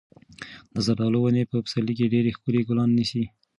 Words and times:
د 0.73 0.75
زردالو 0.85 1.17
ونې 1.21 1.43
په 1.51 1.57
پسرلي 1.65 1.93
کې 1.97 2.11
ډېر 2.13 2.25
ښکلي 2.35 2.61
ګلان 2.69 2.89
نیسي. 2.97 3.23